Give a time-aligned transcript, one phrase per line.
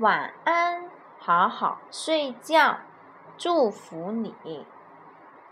[0.00, 0.84] 晚安，
[1.18, 2.76] 好好睡觉，
[3.36, 4.64] 祝福你。”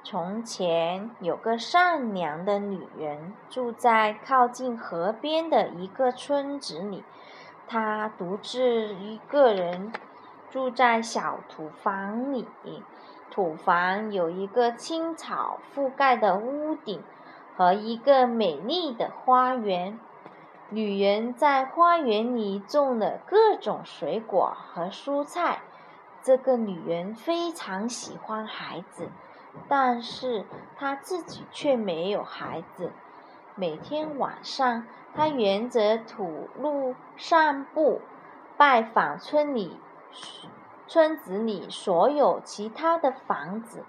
[0.04, 7.02] 从前有个善良的女人，住在靠近河边的一个村子里。
[7.66, 9.92] 她独自一个人
[10.48, 12.46] 住在小土房里。
[13.28, 17.02] 土房有一个青草覆盖的屋顶
[17.56, 19.98] 和一个美丽的花园。
[20.70, 25.60] 女人在花园里种了各种水果和蔬菜。
[26.22, 29.08] 这个女人非常喜欢孩子。
[29.68, 30.44] 但是
[30.76, 32.92] 她自己却没有孩子。
[33.54, 38.02] 每天晚上，他沿着土路散步，
[38.58, 39.80] 拜访村里、
[40.86, 43.82] 村子里所有其他的房子。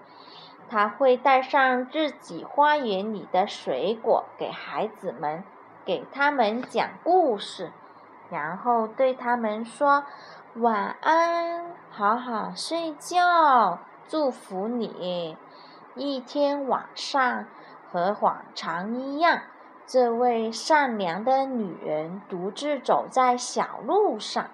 [0.70, 5.44] 他会带上自己花园里的水果给孩子们，
[5.88, 7.72] 给他们讲故事，
[8.28, 10.04] 然后对他们说
[10.56, 15.38] ：“晚安，好好睡觉，祝福你。”
[15.96, 17.46] 一天晚上，
[17.90, 19.40] 和往常一样，
[19.86, 24.50] 这位善良的女人独自走在小路上，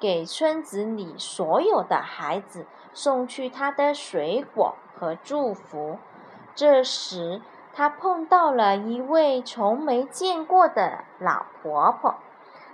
[0.00, 6.00] 给村子里所有的孩子送去她的水果和祝福。
[6.56, 7.40] 这时，
[7.72, 12.16] 他碰到了一位从没见过的老婆婆。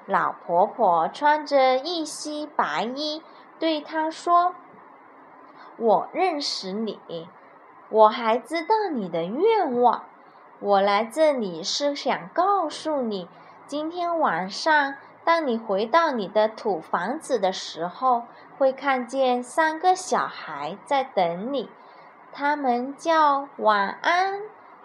[0.07, 3.23] 老婆婆穿着一袭白衣，
[3.59, 4.55] 对她说
[5.77, 7.29] ：“我认识你。”
[7.91, 10.05] 我还知道你的愿望。
[10.61, 13.29] 我来这里是想告诉你，
[13.67, 18.25] 今天晚上，当你回到你的土房子的时候，
[18.59, 21.71] 会看见三个小孩在等你。
[22.33, 24.41] 他们叫晚安、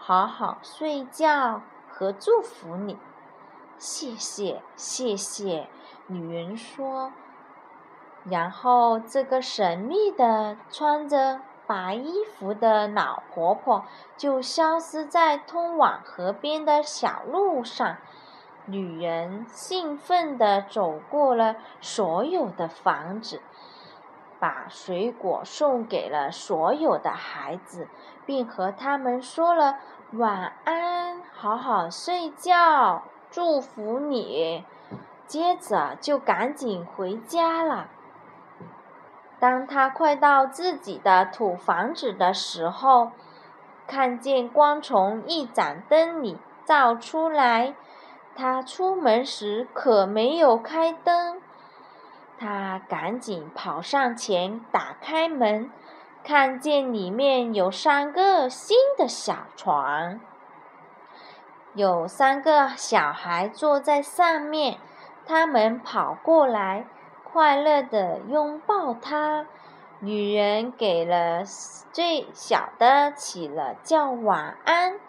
[0.06, 3.00] 好好睡觉和祝福你。
[3.78, 5.70] 谢谢，谢谢。
[6.08, 7.14] 女人说。
[8.26, 11.40] 然后，这个神秘的穿着。
[11.66, 13.86] 白衣服的老婆婆
[14.18, 17.96] 就消失在通往河边的小路上。
[18.66, 23.42] 女人兴奋地走过了所有的房子，
[24.44, 27.88] 把水果送给了所有的孩子，
[28.26, 29.78] 并和他们说了
[30.12, 34.66] 晚安，好好睡觉，祝福你。
[35.26, 37.88] 接着就赶紧回家了。
[39.40, 43.14] 当他快到自己的土房子的时候，
[43.88, 47.76] 看见光从一盏灯里照出来。
[48.36, 51.33] 他出门时可没有开灯。
[52.44, 55.72] 他赶紧跑上前打开门，
[56.26, 60.20] 看见里面有三个新的小床，
[61.74, 64.78] 有三个小孩坐在上面。
[65.26, 66.86] 他们跑过来。
[67.24, 69.48] 快乐地拥抱他，
[70.02, 71.44] 女人给了
[71.92, 75.00] 最小的起了叫晚安，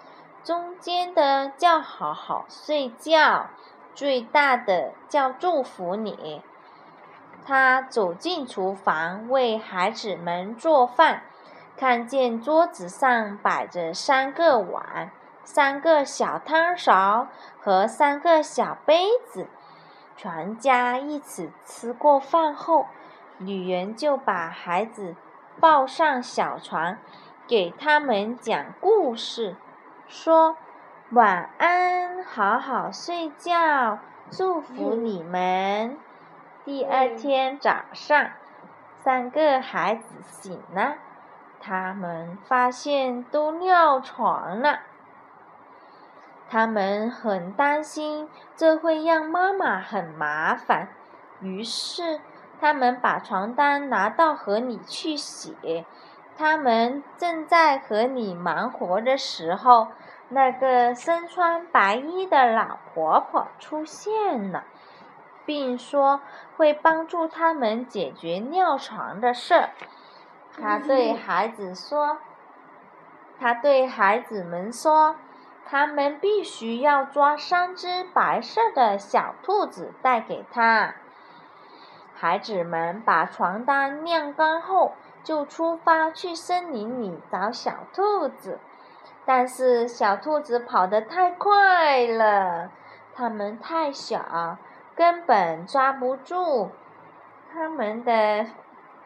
[0.42, 3.50] 中间的叫好好睡觉，
[3.94, 6.40] 最大的叫祝福你。
[7.46, 11.24] 他走进厨房为孩子们做饭，
[11.76, 15.10] 看见桌子上摆着三个碗、
[15.42, 17.28] 三个小汤勺
[17.60, 19.46] 和三个小杯子。
[20.16, 22.86] 全家一起吃过饭后，
[23.38, 25.16] 女人就把孩子
[25.60, 26.96] 抱上小床，
[27.46, 29.56] 给他们讲故事，
[30.06, 30.56] 说
[31.10, 33.98] ：“晚安，好好睡觉，
[34.30, 35.98] 祝福你们。”
[36.64, 38.30] 第二天早上，
[39.02, 40.94] 三个孩子醒了，
[41.60, 44.80] 他们发现都尿床了。
[46.48, 50.88] 他们很担心，这会让妈妈很麻烦。
[51.42, 52.22] 于是，
[52.58, 55.84] 他们把床单拿到河里去洗。
[56.34, 59.88] 他们正在河里忙活的时候，
[60.30, 64.64] 那个身穿白衣的老婆婆出现了，
[65.46, 66.20] 并说
[66.56, 69.68] 会帮助他们解决尿床的事。
[70.60, 72.18] 他对孩子说
[73.40, 75.16] ：“他对孩子们说。”
[75.66, 80.94] 他们必须要抓三只白色的小兔子带给他。
[82.14, 84.92] 孩子们把床单晾干后，
[85.22, 88.60] 就出发去森林里找小兔子。
[89.24, 92.70] 但是小兔子跑得太快了，
[93.14, 94.58] 它们太小，
[94.94, 96.70] 根本抓不住。
[97.52, 98.46] 他们的，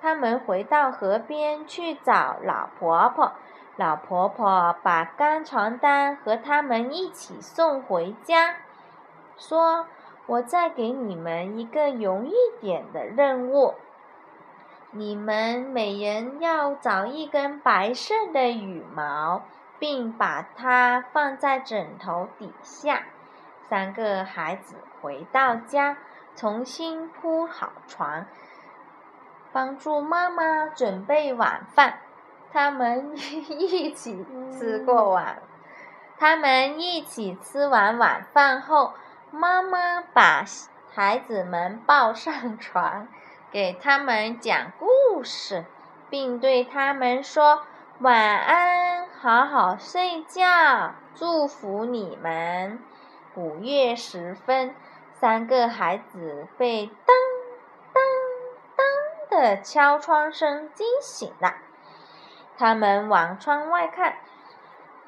[0.00, 3.32] 他们回到河边去找老婆婆。
[3.76, 8.56] 老婆婆把干床单和他们一起送回家，
[9.36, 9.86] 说
[10.26, 13.74] ：“我再给你们一个容易点的任务。
[14.90, 19.42] 你们每人要找一根白色的羽毛，
[19.78, 23.02] 并把它放在枕头底下。
[23.68, 25.98] 三个孩子回到家，
[26.34, 28.26] 重新铺好床，
[29.52, 31.98] 帮助妈妈准备晚饭。
[32.50, 35.42] 他们 一起吃过晚，
[36.16, 38.94] 他们一起吃完晚饭后，
[39.30, 40.44] 妈妈把
[40.94, 43.08] 孩子们抱上床。
[43.50, 45.64] 给他们讲故事，
[46.10, 47.62] 并对他们说
[48.00, 52.78] 晚安，好好睡觉，祝福你们。
[53.34, 54.74] 午夜时分，
[55.12, 57.16] 三个孩子被当
[57.92, 58.02] 当
[58.76, 61.54] 当的敲窗声惊醒了。
[62.56, 64.16] 他们往窗外看，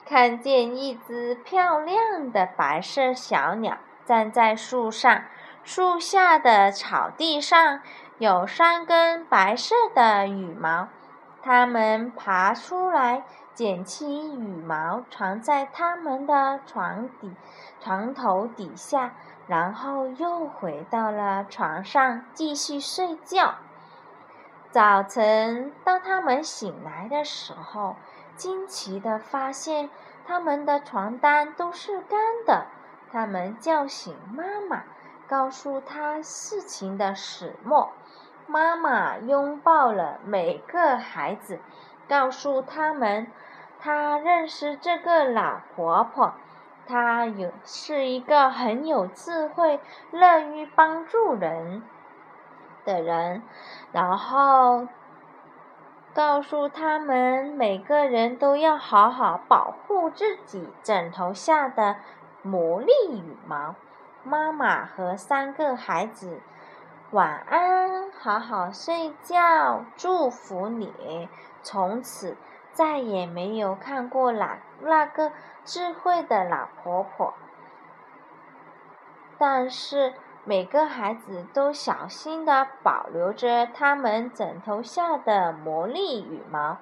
[0.05, 5.25] 看见一只漂亮的白色小鸟站在树上，
[5.64, 7.81] 树下的草地上。
[8.19, 10.88] 有三根白色的羽毛，
[11.43, 13.25] 它们爬出来，
[13.60, 14.06] 捡起
[14.38, 17.36] 羽毛，藏在他们的床底、
[17.78, 19.12] 床头底下，
[19.46, 23.56] 然后又回到了床上继续睡觉。
[24.70, 27.96] 早晨，当他们醒来的时候，
[28.34, 29.90] 惊奇地发现
[30.26, 32.64] 他们的床单都是干的。
[33.12, 34.84] 他们叫醒妈妈。
[35.28, 37.90] 告诉他事情的始末。
[38.46, 41.60] 妈妈拥抱了每个孩子，
[42.08, 43.30] 告诉他们，
[43.81, 46.35] 她认识这个老婆婆，
[46.87, 49.81] 她有是一个很有智慧、
[50.11, 51.82] 乐于帮助人
[52.85, 53.43] 的人。
[53.93, 54.87] 然后
[56.12, 61.97] 告诉他们，每个人都要好好保护自己枕头下的
[62.43, 63.75] 魔力羽毛。
[64.23, 66.43] 妈妈和三个孩子，
[67.11, 71.29] 晚安，好好睡觉，祝福你。
[71.62, 72.37] 从此
[72.81, 75.32] 再也没有看过那那个
[75.67, 77.35] 智慧的老婆婆。
[79.37, 86.79] 但是每个孩子都小心地保留着他们枕头下的魔力羽毛，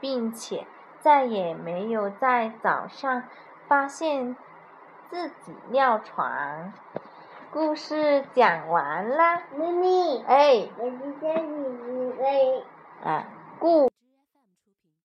[0.00, 0.66] 并且
[1.00, 3.22] 再也没有在早上
[3.66, 4.36] 发现。
[5.08, 6.70] 自己尿床，
[7.50, 9.40] 故事讲完啦。
[9.56, 13.24] 咪咪，哎，我今天你你哎，啊，
[13.58, 13.90] 故。